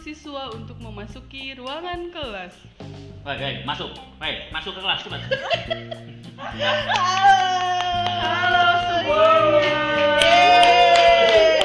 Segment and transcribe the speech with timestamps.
[0.00, 2.56] siswa untuk memasuki ruangan kelas.
[3.20, 3.92] Baik, baik, masuk.
[4.16, 5.20] Baik, masuk ke kelas cepat.
[8.16, 9.80] Halo semuanya.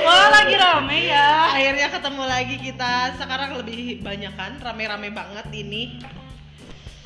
[0.03, 1.29] Wah lagi rame ya.
[1.55, 2.93] Akhirnya ketemu lagi kita.
[3.15, 6.03] Sekarang lebih banyak kan, rame-rame banget ini.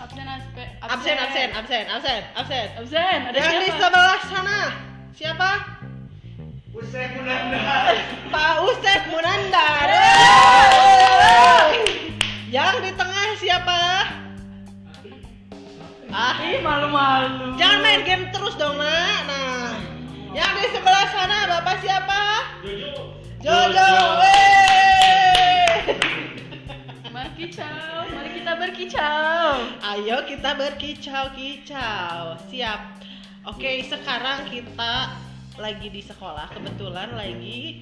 [0.02, 2.68] Absen absen Absen, absen, absen, absen, absen.
[2.82, 3.20] Absen.
[3.30, 3.78] Ada Yang di siapa?
[3.86, 4.60] sebelah sana,
[5.14, 5.52] siapa?
[8.30, 9.90] Pak Ustadz Munandar.
[16.20, 17.56] Ah, Ih malu-malu.
[17.56, 19.24] jangan main game terus dong, nak.
[19.24, 19.72] Nah,
[20.36, 22.24] yang di sebelah sana bapak siapa?
[23.40, 23.88] Jojo.
[24.20, 25.96] Wey.
[27.08, 29.48] Mari kicau, mari kita berkicau.
[29.80, 32.36] Ayo kita berkicau-kicau.
[32.52, 32.80] Siap.
[33.48, 35.16] Oke, sekarang kita
[35.56, 36.52] lagi di sekolah.
[36.52, 37.80] Kebetulan lagi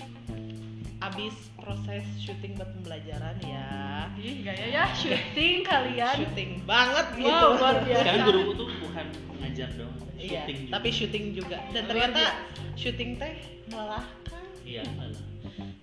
[1.01, 3.76] abis proses syuting buat pembelajaran ya.
[4.15, 6.15] Ih gaya ya syuting kalian.
[6.17, 7.27] Syuting banget gitu.
[7.27, 8.05] Wow, luar biasa.
[8.05, 9.05] Kan guruku tuh bukan
[9.37, 10.71] ngajar dong, Iya, syuting juga.
[10.73, 11.57] tapi syuting juga.
[11.67, 12.75] Dan Luar ternyata biasa.
[12.75, 13.33] syuting teh
[13.67, 15.21] melelahkan, Iya, malah.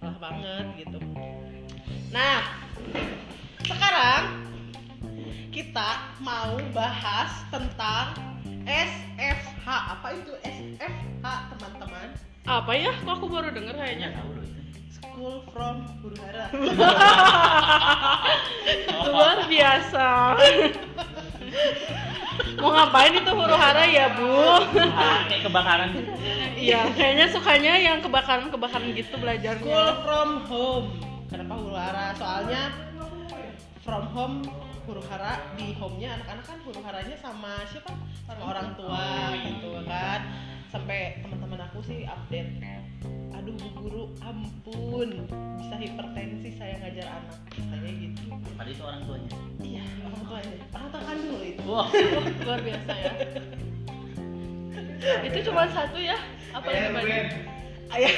[0.00, 0.98] melah banget gitu.
[2.10, 2.38] Nah,
[3.60, 4.22] sekarang
[5.50, 8.14] kita mau bahas tentang
[8.64, 9.66] SFH.
[9.66, 12.08] Apa itu SFH, teman-teman?
[12.44, 12.92] Apa ya?
[12.98, 14.18] Kok aku baru denger Kayaknya kayaknya.
[14.18, 14.44] tahu loh
[15.14, 16.50] School from Huru Hara.
[19.14, 20.34] Luar biasa.
[22.58, 24.58] Mau ngapain itu huru hara ya bu?
[24.90, 25.94] Ah, kayak kebakaran.
[26.58, 30.02] Iya, kayaknya sukanya yang kebakaran-kebakaran gitu School belajarnya.
[30.02, 30.98] from home.
[31.30, 32.10] Kenapa Huru Hara?
[32.18, 32.74] Soalnya
[33.86, 34.42] from home
[34.90, 37.94] huru hara di home-nya anak-anak kan huru haranya sama siapa?
[38.26, 40.26] Sama orang tua gitu kan.
[40.74, 42.82] Sampai teman-teman aku sih update.
[43.44, 45.28] Aduh Bu Guru, ampun.
[45.60, 47.36] Bisa hipertensi saya ngajar anak.
[47.52, 48.24] Katanya gitu.
[48.56, 49.36] Padahal itu orang tuanya.
[49.60, 50.56] Iya, orang tuanya.
[50.72, 51.60] Orang tua kandung loh itu.
[51.68, 51.84] Wah,
[52.48, 53.12] Luar biasa ya.
[55.28, 56.16] Itu cuma satu ya?
[56.56, 57.36] Apa yang banyak?
[57.92, 58.08] Ayo.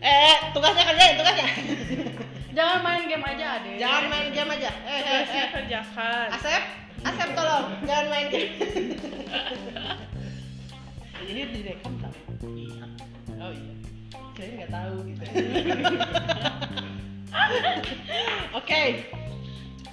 [0.00, 1.48] eh, tugasnya kerjain, tugasnya.
[2.56, 3.76] Jangan main game aja adek.
[3.76, 4.72] Jangan main game aja.
[4.72, 5.50] Eh, eh, Tugasnya eh.
[5.52, 6.26] kerjakan.
[6.32, 6.62] Asep,
[7.04, 8.56] Asep tolong, jangan main game.
[11.28, 12.12] Ini direkam tak?
[13.42, 13.74] Oh iya.
[14.32, 15.24] Saya nggak tahu gitu.
[18.52, 18.82] Oke,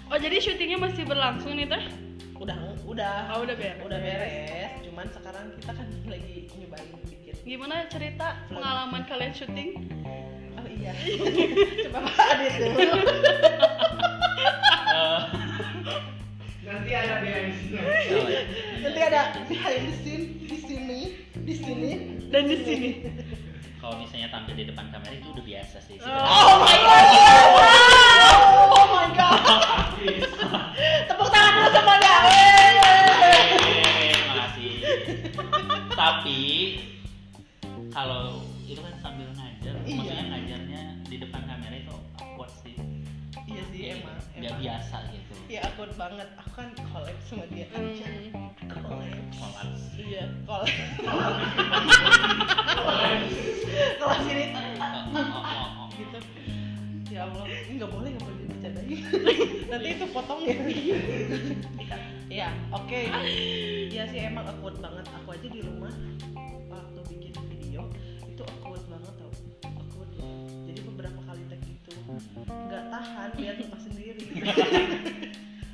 [0.10, 1.84] Oh jadi syutingnya masih berlangsung nih teh?
[2.40, 2.56] udah
[2.88, 3.84] udah Oh, udah beres.
[3.84, 4.72] udah beres.
[4.82, 7.36] Cuman sekarang kita kan lagi nyobain bikin.
[7.44, 9.72] Gimana cerita pengalaman kalian syuting?
[10.56, 10.96] Oh iya.
[11.86, 12.96] Coba Pak Adit dulu.
[14.90, 15.22] Eh,
[16.66, 17.82] Nanti ada behind the scene.
[17.82, 18.42] oh, iya.
[18.80, 21.00] Nanti ada behind the scene di sini,
[21.50, 21.92] di sini.
[22.30, 22.90] Dan di sini.
[23.82, 25.98] Kalau misalnya tampil di depan kamera itu udah biasa sih.
[25.98, 27.06] Oh my god.
[28.70, 29.42] Oh my god.
[31.10, 32.14] Tepuk tangan dulu semuanya.
[34.30, 34.72] Makasih.
[35.90, 36.40] Tapi
[37.90, 39.96] kalau itu kan sambil ngajar, Iya.
[39.98, 42.76] maksudnya ngajarnya di depan kamera itu awkward sih.
[44.50, 44.62] Emang.
[44.66, 45.34] biasa gitu.
[45.50, 46.28] Iya awkward banget.
[46.42, 47.66] Aku kan collab sama dia.
[47.74, 49.10] Hmm, Collab.
[49.34, 49.82] Kolaps.
[49.98, 50.70] Iya, collab.
[54.00, 54.46] Kalau sini
[55.10, 56.20] Oh, oh, oh, gitu.
[57.10, 59.00] Ya Allah, ini nggak boleh nggak boleh dibicarain.
[59.70, 60.56] Nanti itu potong ya.
[62.30, 63.00] Iya, oke.
[63.90, 65.06] Iya sih emang awkward banget.
[65.18, 65.90] Aku aja di rumah
[72.46, 74.24] nggak tahan lihat lupa sendiri.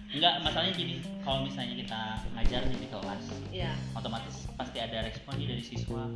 [0.08, 3.72] Enggak, masalahnya gini, kalau misalnya kita ngajar nih di kelas, Iya.
[3.92, 6.08] otomatis pasti ada respon dari siswa.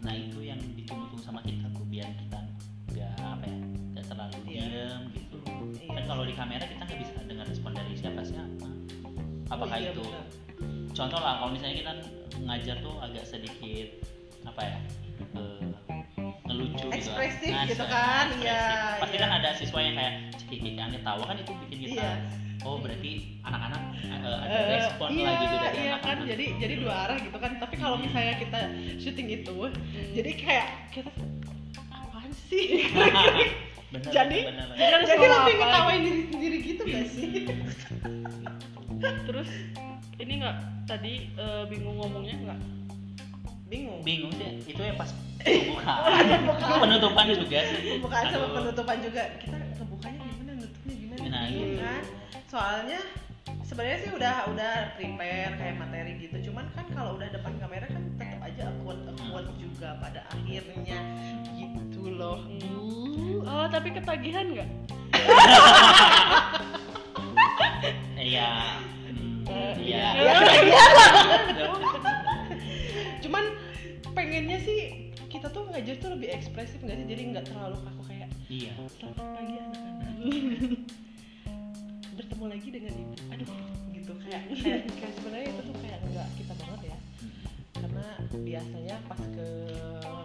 [0.00, 2.40] Nah itu yang ditunggu-tunggu sama kita tuh biar kita
[2.88, 3.58] nggak apa ya,
[3.92, 4.64] nggak terlalu Iya.
[4.64, 5.36] diem gitu.
[5.76, 5.92] Iya.
[5.92, 8.68] Kan kalau di kamera kita nggak bisa dengar respon dari siapa siapa.
[9.46, 10.24] Apakah Oh, iya, itu benar.
[10.90, 11.92] contoh lah kalau misalnya kita
[12.40, 13.88] ngajar tuh agak sedikit
[14.44, 14.78] apa ya
[17.06, 18.42] Ekspresif Nah, gitu se- kan, ekspresif.
[18.42, 18.62] iya,
[18.96, 19.22] pasti iya.
[19.22, 22.12] kan ada siswa yang kayak cekik yang ketawa kan itu bikin kita Iya.
[22.62, 23.10] oh berarti
[23.40, 26.16] anak-anak eh, ada Eh, respon iya, lah gitu dari iya anak-anak kan?
[26.26, 27.52] jadi jadi dua arah gitu kan?
[27.58, 28.60] Tapi kalau misalnya kita
[28.96, 29.56] syuting itu
[30.12, 31.10] jadi kayak kita
[31.78, 32.66] apaan sih?
[33.92, 35.00] Bener, Jadi- bener, bener.
[35.04, 35.62] Jadi lebih apa?
[35.62, 37.30] ngetawain diri sendiri gitu gak sih?
[39.24, 39.50] Terus
[40.16, 42.58] ini nggak tadi eh, bingung ngomongnya nggak?
[43.66, 44.00] Bingung.
[44.02, 45.10] Bingung sih itu ya pas
[45.44, 46.24] pembukaan.
[46.80, 47.78] Penutupan juga sih.
[47.98, 49.22] Pembukaan sama penutupan juga.
[49.38, 51.24] Kita ngebukanya gimana nutupnya gimana?
[51.26, 52.02] Nah, gitu kan?
[52.46, 53.00] Soalnya
[53.60, 56.36] sebenarnya sih udah udah prepare kayak materi gitu.
[56.50, 60.98] Cuman kan kalau udah depan kamera kan tetap aja awkward awkward juga pada akhirnya.
[61.52, 62.38] Gitu Allah.
[63.44, 64.68] Oh, tapi ketagihan nggak?
[68.16, 68.80] Iya.
[69.12, 70.06] hmm, Eh, Iya.
[70.16, 70.83] iya,
[74.34, 77.06] pengennya sih kita tuh ngajar tuh lebih ekspresif nggak sih?
[77.06, 78.74] Jadi nggak terlalu kaku kayak Iya.
[78.98, 80.10] selamat pagi anak-anak.
[82.18, 83.14] Bertemu lagi dengan ibu.
[83.30, 83.46] Aduh,
[83.94, 86.96] gitu kayak kayak, kayak sebenarnya itu tuh kayak nggak kita banget ya.
[87.78, 89.46] Karena biasanya pas ke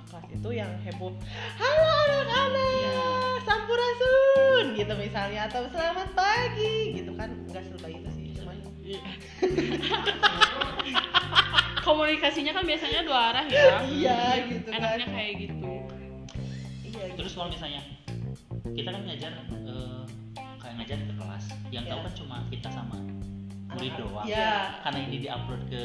[0.10, 1.14] kelas itu yang heboh,
[1.62, 2.98] halo anak-anak, Iya.
[3.46, 8.58] sampurasun gitu misalnya atau selamat pagi gitu kan nggak selebay itu sih cuman
[11.80, 13.80] Komunikasinya kan biasanya dua arah ya.
[14.00, 15.72] iya gitu kan Enaknya kayak gitu.
[16.84, 17.18] iya gitu.
[17.18, 17.81] Terus kalau misalnya
[18.70, 20.04] kita kan ngajar eh,
[20.60, 22.06] kayak ngajar ke kelas, yang tahu Iya.
[22.06, 22.98] kan cuma kita sama
[23.70, 24.26] murid doang.
[24.26, 24.52] Iya.
[24.81, 25.84] Karena ini diupload ke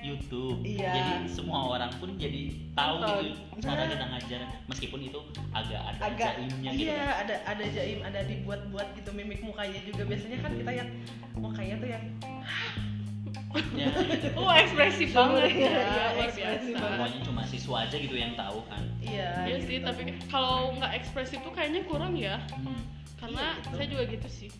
[0.00, 0.92] YouTube, Iya.
[0.92, 3.10] jadi semua orang pun jadi tahu Tahu.
[3.18, 3.90] gitu cara Nah.
[3.90, 5.18] kita ngajar, meskipun itu
[5.50, 6.84] agak ada agak jaimnya gitu.
[6.86, 7.14] iya kan.
[7.26, 10.88] ada ada jaim ada dibuat-buat gitu mimik mukanya juga biasanya kan kita yang
[11.34, 12.04] mukanya tuh yang
[13.80, 13.88] Ya,
[14.34, 15.72] Oh, ekspresif banget ya.
[15.72, 15.76] Iya,
[16.12, 16.76] Luar ekspresif biasa.
[16.76, 16.92] banget.
[16.92, 18.82] semuanya cuma siswa aja gitu yang tahu kan.
[19.00, 19.66] iya Iya gitu.
[19.66, 22.36] sih, tapi kalau nggak ekspresif tuh kayaknya kurang ya.
[22.52, 22.82] Hmm.
[23.16, 23.74] Karena Iya, gitu.
[23.74, 24.50] saya juga gitu sih.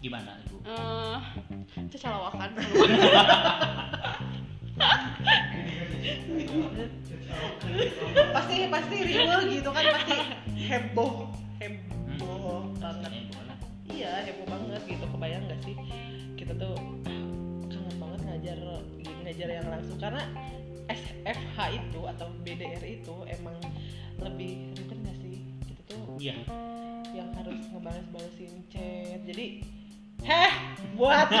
[0.00, 0.56] Gimana ibu?
[0.64, 1.16] Eh,
[1.88, 2.50] cecalawakan.
[8.32, 10.14] pasti pasti riwel gitu kan pasti
[10.58, 11.28] heboh
[11.58, 13.12] heboh banget
[13.90, 15.74] iya heboh banget gitu kebayang nggak sih
[16.34, 16.74] kita tuh
[18.40, 18.58] ngajar
[19.22, 19.98] ngajar yang langsung.
[20.00, 20.22] Karena
[20.88, 23.56] SFH itu atau BDR itu emang
[24.18, 25.36] lebih ribet nggak sih?
[25.62, 26.36] Kita tuh Iya.
[27.12, 29.20] yang harus ngebales-balesin chat.
[29.22, 29.60] Jadi
[30.20, 30.52] heh
[30.96, 31.28] buat.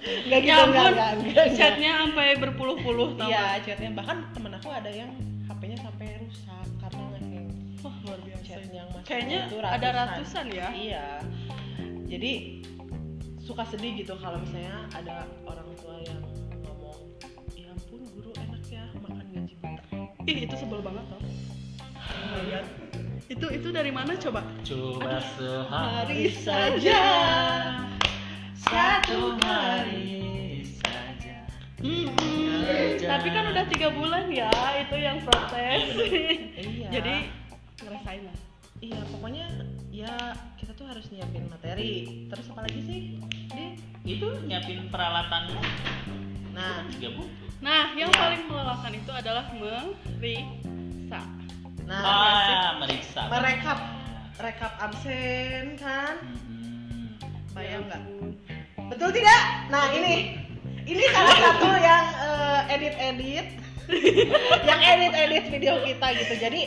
[0.00, 0.92] Nggak gitu Ya nggak ampun,
[1.28, 1.46] nggak.
[1.54, 3.92] Chatnya sampai berpuluh-puluh tau iya chatnya.
[3.92, 5.12] Bahkan temen aku ada yang
[5.44, 7.48] HP-nya sampai rusak karena ngeheng
[7.80, 8.42] Wah, luar biasa.
[8.42, 10.68] chat yang masuk Kayaknya itu ada ratusan ya.
[10.72, 11.06] iya.
[12.08, 12.32] Jadi
[13.50, 16.22] suka sedih gitu kalau misalnya ada orang tua yang
[16.62, 17.02] ngomong
[17.58, 19.82] ya ampun guru enak ya makan gaji buta
[20.30, 21.18] Ih, itu sebel banget tau.
[23.26, 24.46] Itu itu dari mana coba?
[24.62, 25.18] Coba
[25.66, 27.02] hari sehari saja
[28.54, 31.42] satu hari saja.
[31.82, 33.02] Mm-mm.
[33.02, 35.90] Tapi kan udah tiga bulan ya, itu yang protes.
[36.54, 37.14] iya Jadi
[37.82, 38.36] ngerasain lah.
[38.78, 39.46] iya pokoknya
[39.90, 40.14] ya
[40.70, 41.94] kita tuh harus nyiapin materi?
[42.30, 43.00] Terus apa lagi sih?
[43.50, 43.66] Di?
[44.06, 45.50] Itu nyiapin peralatan
[46.54, 46.86] nah.
[46.94, 47.50] Juga butuh.
[47.58, 48.22] Nah, yang Iya.
[48.22, 51.26] paling melelahkan itu adalah meriksa.
[51.90, 53.26] nah ah, meriksa.
[53.26, 53.78] merekap.
[54.38, 56.22] Rekap absen kan?
[56.22, 57.18] Mm-mm.
[57.50, 58.02] bayang nggak?
[58.94, 59.74] betul tidak?
[59.74, 60.38] Nah ini.
[60.86, 62.04] ini salah satu yang
[62.70, 63.46] edit edit
[64.70, 66.34] yang edit edit video kita gitu.
[66.38, 66.60] Jadi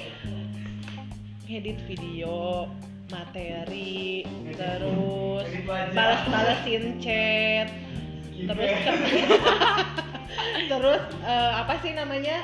[1.47, 2.67] edit video
[3.09, 4.21] materi
[4.53, 5.91] terus Edit wajah.
[5.91, 7.67] balas balesin chat
[8.33, 8.71] terus
[10.71, 12.41] terus eh, apa sih namanya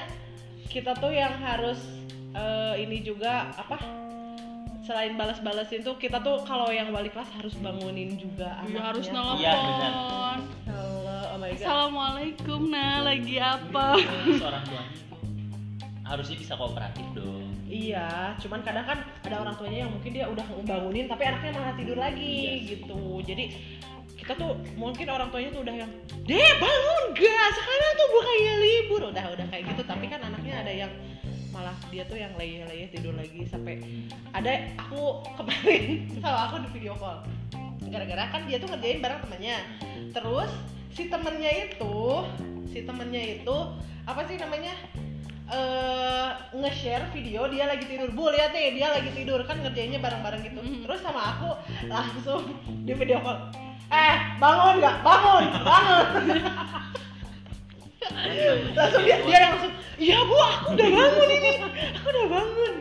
[0.68, 1.80] kita tuh yang harus
[2.32, 3.78] eh, ini juga apa
[4.82, 8.82] selain balas-balesin tuh kita tuh kalau yang balik kelas harus bangunin juga Ya, anaknya.
[8.82, 10.40] harus Iya, nelpon.
[10.66, 11.58] Allah, oh my god.
[11.62, 13.86] Assalamualaikum, nah lagi apa?
[14.02, 15.16] Terus orang tuanya itu
[16.02, 17.49] harusnya bisa kooperatif dong.
[17.70, 21.74] Iya, cuman kadang kan ada orang tuanya yang mungkin dia udah bangunin tapi anaknya malah
[21.78, 22.70] tidur lagi Iya.
[22.74, 23.22] gitu.
[23.22, 23.46] Jadi
[24.18, 25.92] kita tuh mungkin orang tuanya tuh udah yang,
[26.26, 27.48] "Deh, bangun gak?
[27.54, 30.92] Sekarang tuh bukannya libur." Udah udah kayak gitu, tapi kan anaknya ada yang
[31.54, 33.82] malah dia tuh yang leyeh-leyeh tidur lagi sampai
[34.34, 37.22] ada aku kemarin sama aku di video call.
[37.90, 39.58] Gara-gara kan dia tuh ngerjain bareng temannya.
[40.10, 40.52] Terus
[40.90, 41.96] si temennya itu,
[42.70, 43.58] si temennya itu
[44.10, 44.74] apa sih namanya?
[45.50, 48.10] Eh nge-share video dia lagi tidur.
[48.14, 49.42] Bu lihat nih dia lagi tidur.
[49.50, 50.60] Kan ngerjainnya bareng-bareng gitu.
[50.62, 50.86] Mhm.
[50.86, 51.50] terus sama aku
[51.90, 52.54] langsung
[52.86, 53.50] di video call.
[53.90, 54.96] Eh bangun nggak?
[55.02, 56.08] Bangun bangun.
[58.74, 61.52] Langsung dia dia langsung iya bu aku udah bangun ini.
[61.98, 62.74] Aku udah bangun.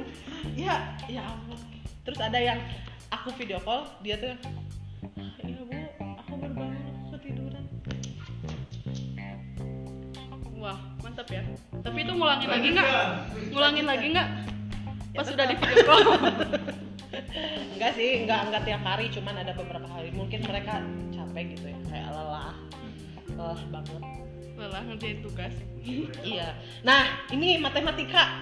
[0.57, 0.75] Ya
[1.09, 1.59] ya ampun.
[2.05, 2.61] Terus ada yang
[3.09, 4.37] aku video call dia tuh
[5.45, 5.78] iya bu
[11.19, 11.43] Mantap ya.
[11.83, 12.91] Tapi itu ngulangin lagi nggak?
[13.51, 14.29] Ngulangin lagi nggak?
[15.19, 16.03] Pas sudah di video call.
[17.75, 20.79] enggak sih enggak enggak tiap hari cuman ada beberapa hari mungkin mereka
[21.11, 22.55] capek gitu ya kayak lelah
[23.35, 24.03] lelah banget
[24.63, 25.55] Lelah ngerjain tugas.
[26.23, 26.55] iya
[26.87, 28.39] nah ini matematika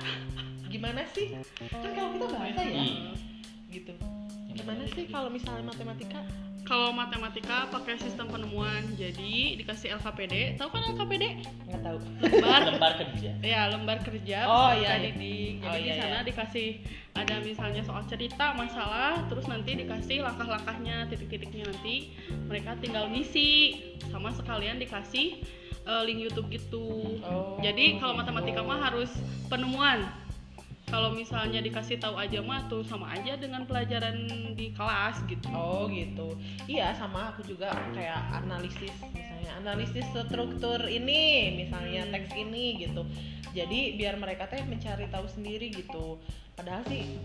[0.68, 1.32] gimana sih
[1.72, 2.84] kan kalau kita bahasa ya Iya.
[3.72, 3.92] gitu
[4.52, 6.20] gimana sih kalau misalnya matematika
[6.66, 8.82] kalau matematika pakai sistem penemuan.
[8.98, 10.58] Jadi dikasih LKPD.
[10.58, 11.24] Tahu kan LKPD?
[11.66, 15.10] nggak tahu Lembar lembar kerja ya lembar kerja Oh, iya, iya.
[15.14, 15.62] didik.
[15.62, 16.26] Jadi Oh, di iya, sana iya.
[16.26, 16.68] dikasih
[17.16, 22.12] ada misalnya soal cerita, masalah, terus nanti dikasih langkah-langkahnya, titik-titiknya nanti
[22.44, 23.78] mereka tinggal ngisi
[24.12, 25.40] sama sekalian dikasih
[25.86, 27.16] eh, link YouTube gitu.
[27.24, 29.08] Oh, Jadi kalau matematika mah harus
[29.48, 30.04] penemuan.
[30.86, 34.14] Kalau misalnya dikasih tahu aja mah tuh sama aja dengan pelajaran
[34.54, 35.50] di kelas gitu.
[35.50, 36.38] Oh gitu.
[36.70, 42.14] Iya sama aku juga kayak analisis misalnya analisis struktur ini misalnya Hmm.
[42.14, 43.02] teks ini gitu.
[43.50, 46.22] Jadi biar mereka teh mencari tahu sendiri gitu.
[46.54, 47.18] Padahal sih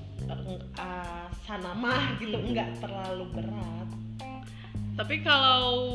[0.82, 2.58] ah, sana mah gitu Hmm.
[2.58, 3.90] nggak terlalu berat.
[4.98, 5.86] Tapi kalau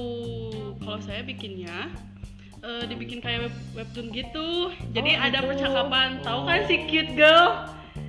[0.79, 1.91] kalau saya bikinnya
[2.67, 4.49] eh, dibikin kayak web, webtoon gitu.
[4.91, 5.49] Jadi Oh, ada gitu.
[5.49, 6.09] percakapan.
[6.21, 7.47] Tahu kan si cute girl?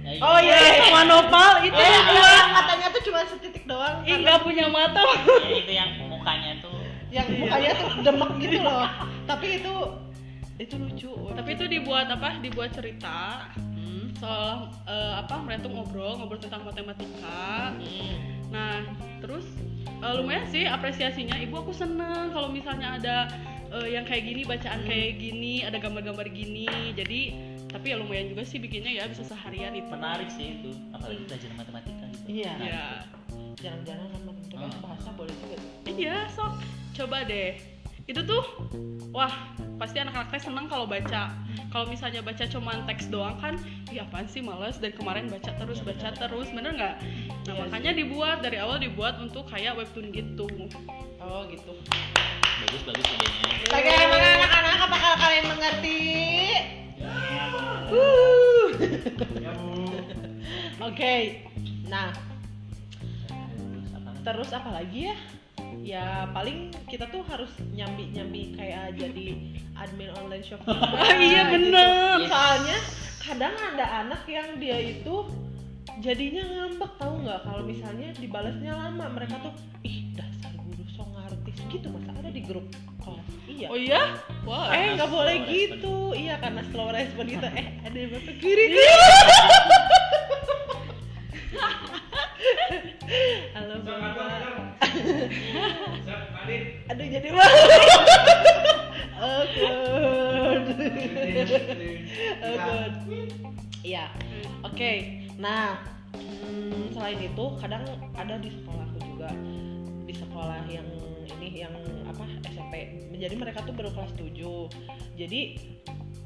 [0.03, 0.21] Ya, iya.
[0.23, 1.99] Oh iya, sama nopal itu Iya.
[1.99, 3.95] yang katanya tuh cuma setitik doang.
[4.01, 5.01] Ih karena nggak punya mata.
[5.03, 6.75] Ya, itu yang mukanya tuh
[7.07, 8.87] yang mukanya tuh demek gitu loh.
[9.23, 9.73] Tapi itu
[10.57, 11.11] itu lucu.
[11.31, 12.39] Tapi itu dibuat apa?
[12.39, 14.09] Dibuat cerita Hmm.
[14.15, 15.35] soal eh, apa?
[15.37, 17.75] Mereka tuh ngobrol ngobrol tentang matematika.
[17.75, 18.15] Hmm.
[18.47, 18.75] Nah,
[19.19, 19.43] terus
[19.87, 21.35] eh, lumayan sih apresiasinya.
[21.37, 23.15] Ibu aku seneng kalau misalnya ada
[23.69, 24.87] eh, yang kayak gini, bacaan Hmm.
[24.87, 26.67] kayak gini, ada gambar-gambar gini.
[26.93, 27.19] Jadi,
[27.67, 29.87] tapi ya lumayan juga sih bikinnya ya bisa seharian itu.
[29.87, 32.51] menarik sih itu apalagi belajar matematika gitu Iya.
[32.55, 32.85] Nah, Iya.
[33.57, 34.81] Jangan-jangan kan matematika Ah.
[34.81, 35.57] bahasa boleh juga.
[35.83, 36.53] Iya, sok
[36.93, 37.57] coba deh.
[38.07, 38.43] Itu tuh
[39.11, 39.33] wah,
[39.75, 41.35] pasti anak-anak teh seneng kalau baca.
[41.67, 43.59] Kalau misalnya baca cuman teks doang kan,
[43.91, 46.95] iya apaan sih males dan kemarin baca terus Iya, baca terus, bener nggak?
[47.43, 50.47] Nah, Iya makanya dibuat dari awal dibuat untuk kayak webtoon gitu.
[51.27, 51.73] Oh gitu.
[52.57, 55.99] bagus bagus idenya Bagaimana anak-anak apakah kalian mengerti?
[56.97, 57.45] ya,
[57.91, 58.67] Uh.
[59.43, 59.51] Ya.
[60.87, 61.43] Oke.
[61.91, 62.15] Nah,
[64.23, 65.11] terus apa lagi?
[65.11, 65.17] ya?
[65.83, 69.27] Ya paling kita tuh harus nyambi-nyambi kayak jadi
[69.75, 70.63] admin online shop.
[70.71, 72.23] Ah, iya, bener.
[72.23, 72.31] Gitu.
[72.31, 72.77] Soalnya
[73.19, 75.27] kadang ada anak yang dia itu
[75.99, 79.53] jadinya ngambek tahu nggak kalau misalnya dibalasnya lama mereka tuh
[79.83, 80.06] ih
[81.67, 82.65] gitu masa ada di grup
[83.03, 83.27] kelas.
[83.47, 83.67] Iya.
[83.71, 84.01] Oh iya?
[84.43, 84.71] Wah.
[84.71, 85.53] eh nggak boleh respon.
[85.53, 85.95] gitu.
[86.15, 88.65] Iya karena slow respon gitu eh ada yang bapak kiri
[93.55, 94.77] halo bapak
[96.87, 97.63] aduh jadi malu
[99.17, 100.65] awkward
[102.43, 102.93] awkward
[103.87, 104.11] iya.
[104.67, 105.23] Oke.
[105.39, 105.79] Nah
[106.13, 107.83] hmm, selain itu kadang
[108.13, 109.29] ada di sekolahku juga.
[110.07, 110.87] Di sekolah yang
[111.35, 111.73] ini yang
[112.07, 114.33] apa SMP jadi mereka tuh baru kelas 7
[115.19, 115.41] jadi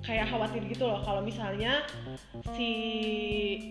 [0.02, 1.86] kayak khawatir gitu loh kalau misalnya
[2.58, 2.72] si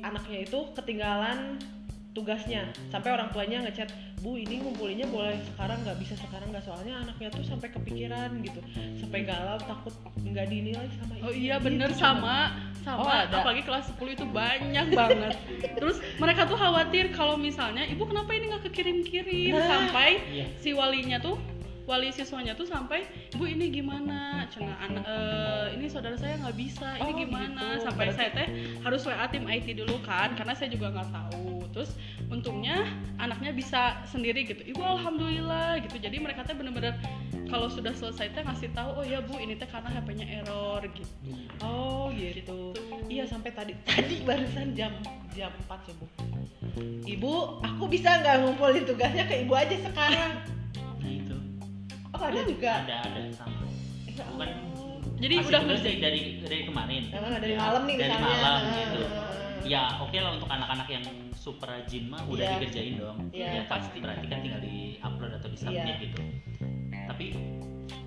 [0.01, 1.59] anaknya itu ketinggalan
[2.11, 2.71] tugasnya.
[2.91, 5.97] Sampai orang tuanya ngechat bu ini ngumpulinnya boleh sekarang nggak?
[6.03, 6.65] Bisa sekarang nggak?
[6.67, 8.61] Soalnya anaknya tuh sampai kepikiran gitu.
[8.99, 12.03] Sampai galau takut nggak dinilai sama Oh iya bener gitu.
[12.03, 12.51] sama
[12.83, 13.39] Oh, sama ada.
[13.39, 15.35] apalagi kelas 10 itu banyak banget.
[15.77, 19.67] Terus mereka tuh khawatir kalau misalnya ibu kenapa ini nggak kekirim-kirim Nah.
[19.67, 20.47] sampai Iya.
[20.57, 21.37] si walinya tuh
[21.91, 23.03] wali siswanya tuh sampai
[23.35, 24.47] bu ini gimana?
[24.47, 27.65] Cina anak eh, ini saudara saya nggak bisa ini Oh, gimana?
[27.75, 27.91] gitu.
[27.91, 28.47] sampai Berarti- saya teh
[28.81, 31.67] harus wa tim IT dulu kan karena saya juga nggak tahu.
[31.71, 31.91] Terus
[32.27, 34.63] untungnya anaknya bisa sendiri gitu.
[34.65, 35.99] Ibu alhamdulillah gitu.
[35.99, 36.95] Jadi mereka teh bener-bener
[37.47, 41.11] kalau sudah selesai teh ngasih tahu oh ya bu ini teh karena HP-nya error gitu.
[41.59, 42.71] Oh gitu.
[43.07, 44.95] Iya sampai tadi tadi barusan jam
[45.35, 46.07] jam 4 subuh.
[47.03, 50.39] Ibu aku bisa nggak ngumpulin tugasnya ke ibu aja sekarang
[52.21, 52.71] oh ada juga?
[52.85, 53.65] Ada ada sama.
[54.07, 54.51] Ya bukan
[55.17, 57.03] jadi Masih udah ngerjain dari dari kemarin.
[57.11, 58.41] Ah, dari Ya, malam nih dari misalnya.
[58.41, 59.01] malam gitu.
[59.61, 62.53] Ya oke lah untuk anak-anak yang super rajin mah udah Iya.
[62.57, 63.19] dikerjain dong.
[63.31, 63.99] Iya, ya pasti.
[64.01, 66.03] berarti kan tinggal di upload atau di submit Iya.
[66.03, 66.21] gitu.
[67.07, 67.27] Tapi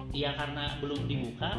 [0.10, 1.51] ya karena belum dibuka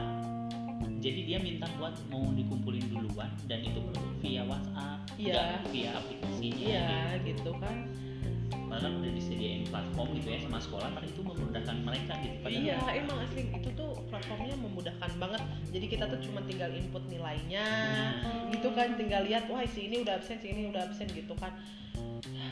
[0.99, 3.79] jadi dia minta buat mau dikumpulin duluan dan itu
[4.19, 4.99] via WhatsApp.
[5.15, 6.87] Nggak via aplikasinya iya
[7.23, 7.39] gitu.
[7.39, 7.77] gitu kan
[8.75, 12.79] bahkan udah disediain platform gitu ya sama sekolah kan itu memudahkan mereka gitu Padahal Iya
[12.99, 15.43] emang asli itu tuh platformnya memudahkan banget.
[15.71, 17.67] Jadi kita tuh cuma tinggal input nilainya,
[18.51, 21.55] gitu kan, tinggal lihat wah si ini udah absen, si ini udah absen gitu kan.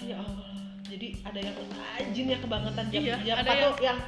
[0.07, 0.55] Ya Allah.
[0.87, 3.99] Jadi ada yang rajin ya kebangetan jam Iya, jam ada yang yang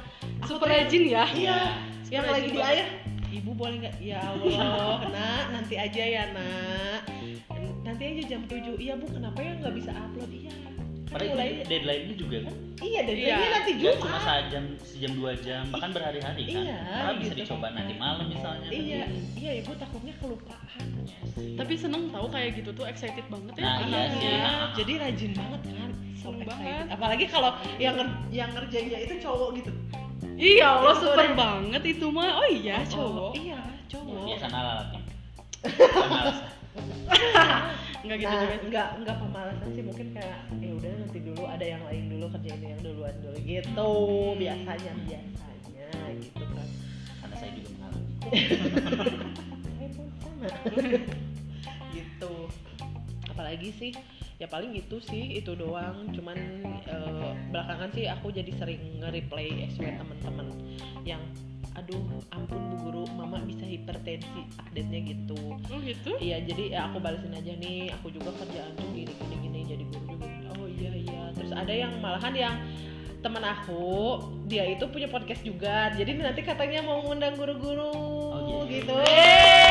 [0.45, 1.59] super rajin ya Iya,
[2.05, 2.87] super yang lagi di air.
[3.35, 3.95] Ibu boleh nggak?
[3.99, 7.09] Ya Allah, nak nanti aja ya nak.
[7.83, 10.29] Nanti aja jam 7 Iya bu, kenapa ya nggak bisa upload?
[10.29, 10.74] Iya.
[11.05, 13.35] Padahal mulai itu deadline-nya juga kan iya dan Iya.
[13.47, 16.61] nanti Gak Jumat cuma sejam, sejam dua jam, bahkan berhari-hari kan.
[16.61, 17.39] Iya, Karena bisa gitu.
[17.41, 18.67] dicoba nanti malam misalnya.
[18.67, 21.53] iya iya ibu takutnya kelupaan Iya sih.
[21.55, 24.11] tapi seneng tahu kayak gitu tuh excited banget ya Nah, iya anaknya.
[24.11, 24.27] sih.
[24.27, 26.47] Iya, jadi rajin banget kan so Seneng excited.
[26.49, 26.85] banget.
[26.91, 27.95] apalagi kalau yang
[28.29, 29.71] yang ngerjainnya itu cowok gitu
[30.35, 35.01] iya Allah Itu super banget itu mah oh iya Oh, cowok iya cowok Biasa alatnya.
[35.95, 36.37] Pemalas.
[38.05, 39.83] nggak gitu nah, juga enggak enggak pemalasan sih.
[39.83, 43.37] Mungkin kayak ya udah nanti dulu ada yang lain dulu kerjain yang duluan dulu.
[43.41, 43.91] Gitu
[44.37, 45.89] biasanya biasanya
[46.21, 46.67] gitu kan.
[47.21, 48.11] Karena saya juga mengalami.
[49.65, 50.47] saya pun sama
[51.95, 52.33] gitu.
[53.29, 53.91] Apalagi sih
[54.35, 56.09] ya paling itu sih itu doang.
[56.13, 56.37] Cuman
[56.85, 60.47] eh, belakangan sih aku jadi sering nge-replay SW teman-teman
[61.03, 61.21] yang
[61.75, 61.99] aduh
[62.31, 65.39] ampun bu guru mama bisa hipertensi update nya gitu.
[65.69, 66.15] Oh gitu?
[66.17, 69.83] Iya jadi ya aku balesin aja nih aku juga kerjaan tuh gini gini gini jadi
[69.91, 70.27] guru juga.
[70.55, 71.21] Oh iya iya.
[71.35, 72.55] Terus ada yang malahan yang
[73.19, 77.89] temen aku dia itu punya podcast juga jadi nanti katanya mau ngundang guru-guru
[78.35, 78.93] Oh, gitu.
[78.93, 78.95] gitu.
[79.01, 79.64] Eh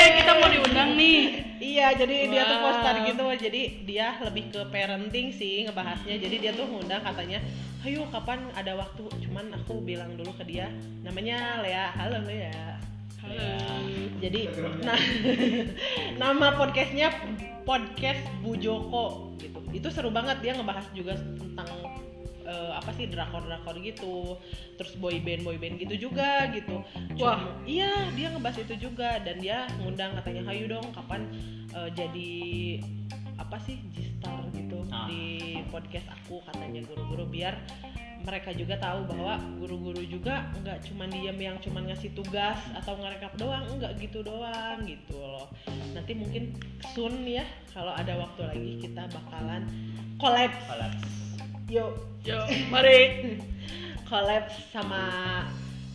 [0.00, 1.20] kita mau diundang nih.
[1.60, 2.64] Iya jadi dia tuh Wow.
[2.72, 3.24] poster gitu.
[3.36, 6.16] Jadi dia lebih ke parenting sih ngebahasnya.
[6.16, 7.38] Jadi dia tuh ngundang katanya
[7.84, 9.04] ayo kapan ada waktu?
[9.28, 10.72] Cuman aku bilang dulu ke dia
[11.04, 11.92] namanya Lea.
[11.92, 12.80] Halo Lea.
[13.20, 13.44] Halo.
[14.20, 14.48] Jadi
[14.80, 15.00] nah
[16.22, 17.12] nama podcastnya
[17.68, 19.60] podcast Bu Joko gitu.
[19.68, 21.68] Itu seru banget dia ngebahas juga tentang
[22.50, 24.34] eh, apa sih drakor drakor gitu
[24.74, 26.82] terus boy band boy band gitu juga gitu
[27.22, 27.38] Wah.
[27.62, 31.30] Iya dia ngebahas itu juga dan dia ngundang katanya hayu dong kapan
[31.70, 32.30] eh, jadi
[33.40, 35.06] apa sih G-Star gitu Ah.
[35.06, 37.54] di podcast aku katanya guru-guru biar
[38.20, 43.32] mereka juga tahu bahwa guru-guru juga nggak cuma diam yang cuma ngasih tugas atau ngerekap
[43.40, 45.48] doang enggak gitu doang gitu loh
[45.96, 46.52] nanti mungkin
[46.92, 49.62] soon ya kalau ada waktu lagi kita bakalan
[50.20, 51.19] collab Kolaps.
[51.70, 51.94] Yuk
[52.26, 52.42] yo
[52.74, 52.98] mari.
[54.10, 55.06] Collab sama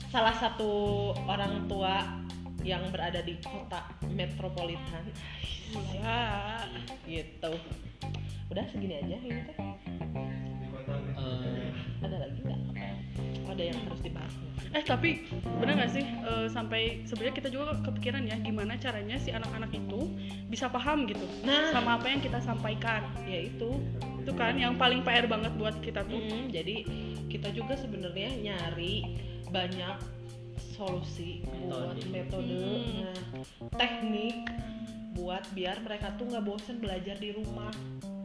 [0.08, 2.00] salah satu orang tua
[2.63, 5.03] yang berada di kota metropolitan.
[5.91, 6.63] Ya
[7.03, 7.60] gitu.
[8.48, 9.58] Udah segini aja ini teh.
[10.96, 11.70] Eh,
[12.08, 12.60] ada lagi nggak?
[12.72, 12.88] Apa?
[13.51, 14.34] Ada yang harus dibahas?
[14.72, 15.27] Eh tapi
[15.59, 20.07] bener nggak sih eh, sampai sebenarnya kita juga kepikiran ya gimana caranya si anak-anak itu
[20.48, 21.75] bisa paham gitu nah.
[21.75, 23.03] sama apa yang kita sampaikan.
[23.27, 23.44] Ya
[24.25, 26.75] itu kan yang paling PR banget buat kita tuh Mm, jadi
[27.29, 29.05] kita juga sebenarnya nyari
[29.48, 30.01] banyak
[30.74, 32.50] solusi buat Metode.
[32.50, 33.05] Hmm.
[33.05, 33.18] nah,
[33.77, 34.33] teknik
[35.14, 37.70] buat biar mereka tuh nggak bosen belajar di rumah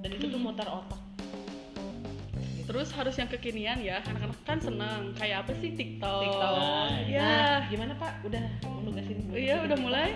[0.00, 0.48] dan itu tuh Hmm.
[0.48, 1.00] motor otak.
[2.62, 6.54] terus harus yang kekinian ya anak-anak kan senang kayak apa sih TikTok, TikTok.
[6.54, 8.22] Nah, ya Nah, gimana Pak?
[8.22, 8.46] Udah
[8.80, 9.18] nugasin?
[9.28, 10.14] Iya, udah mulai.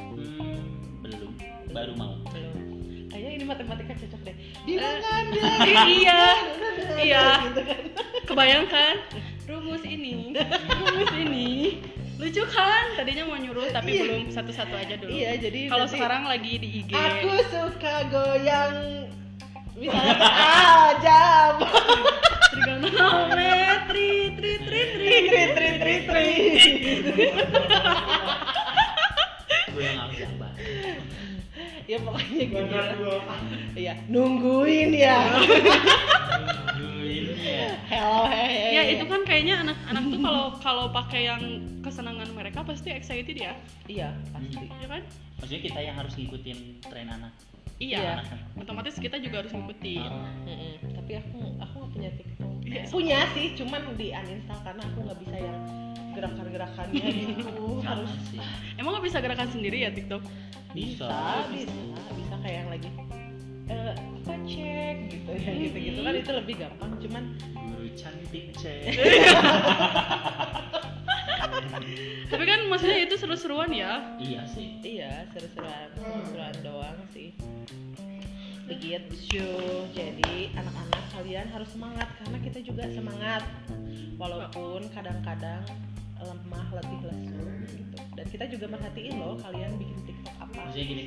[0.00, 0.56] Hmm,
[1.04, 1.36] belum.
[1.68, 2.16] Baru mau.
[2.32, 2.75] Belum.
[3.26, 4.30] Kayaknya ini matematika cocok deh.
[4.30, 5.86] Eh, Bilangan, i- bilangan.
[5.90, 6.22] iya
[6.96, 7.24] iya.
[7.42, 7.82] Gitu kan.
[8.22, 8.94] kebayangkan
[9.44, 10.30] rumus ini.
[10.78, 11.50] Rumus ini.
[12.16, 12.94] Lucu kan?
[12.94, 14.02] Tadinya mau nyuruh tapi Iya.
[14.06, 15.10] belum satu-satu aja dulu.
[15.10, 19.10] Iya, jadi kalau sekarang lagi di IG Aku suka goyang.
[19.74, 21.52] Misalnya ah jam
[22.48, 25.10] trigonometri tri tri tri.
[25.26, 26.30] Tri tri tri tri
[31.90, 33.12] ya pokoknya gitu
[33.78, 35.18] iya nungguin ya.
[36.74, 37.70] Nungguin ya.
[37.86, 41.42] hello hehe ya itu kan kayaknya anak-anak tuh kalau kalau pakai yang
[41.86, 43.54] kesenangan mereka pasti excited ya.
[43.86, 44.66] Iya pasti.
[44.82, 45.02] Ya kan?
[45.38, 46.58] Maksudnya kita yang harus ngikutin
[46.90, 47.32] tren anak.
[47.78, 48.18] iya.
[48.18, 48.66] Anak-anak.
[48.66, 50.10] otomatis kita juga harus ngikutin.
[50.10, 50.90] Oh.
[50.98, 52.50] Tapi aku aku nggak punya tiktok.
[52.66, 52.82] Iya.
[52.90, 55.85] punya sih cuman di uninstall karena aku nggak bisa yang
[56.16, 57.84] gerakan-gerakannya gitu.
[57.84, 58.40] Harus sih.
[58.80, 60.24] emang nggak bisa gerakan sendiri ya TikTok?
[60.72, 61.44] Bisa.
[61.52, 62.00] bisa bisa.
[62.16, 62.34] bisa.
[62.40, 62.88] Kayak yang lagi
[63.66, 67.24] apa cek gitu ya gitu gitu kan itu lebih gampang cuman
[67.54, 68.90] Guru cantik cek.
[72.30, 74.02] tapi kan maksudnya itu seru-seruan ya?
[74.18, 74.82] Iya sih.
[74.82, 75.94] iya seru-seruan.
[75.94, 77.34] Seru-seruan doang sih.
[78.66, 79.46] Begitu
[79.94, 83.46] jadi anak-anak kalian harus semangat karena kita juga semangat.
[84.18, 85.62] Walaupun kadang-kadang
[86.26, 91.04] lemah letih lesu gitu dan kita juga merhatiin loh kalian bikin tiktok apa Maksudnya gini,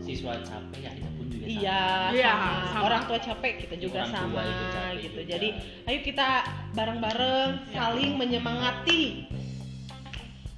[0.00, 1.52] siswa capek ya kita pun juga sama.
[1.56, 1.80] Iya,
[2.12, 2.50] Iya, sama.
[2.68, 2.82] sama.
[2.84, 5.06] Orang tua capek, kita juga Orang sama capek gitu.
[5.08, 5.20] juga.
[5.26, 5.48] Jadi,
[5.82, 6.28] ayo kita
[6.72, 7.72] bareng-bareng Ya.
[7.74, 9.02] saling menyemangati.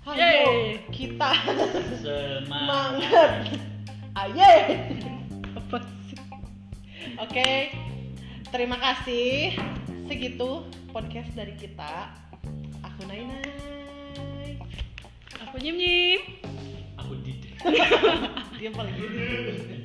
[0.05, 0.83] Ayo Yeay.
[0.88, 1.31] kita
[2.01, 3.31] Semangat.
[4.20, 4.53] Ayo.
[5.55, 6.18] Apa sih?
[7.18, 7.51] Oke.
[8.48, 9.53] Terima kasih.
[10.05, 12.09] Segitu podcast dari kita.
[15.59, 16.21] Aku nyim nyim
[17.03, 17.35] Aku di
[18.62, 19.18] Dia paling gini.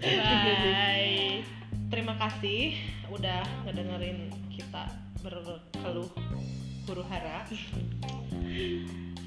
[0.06, 1.42] bye.
[1.90, 2.78] Terima kasih
[3.10, 4.86] udah ngedengerin kita
[5.26, 6.14] berkeluh
[6.86, 7.50] huru hara.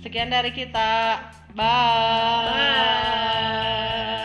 [0.07, 1.19] Sekian dari kita.
[1.51, 4.23] Bye, Bye.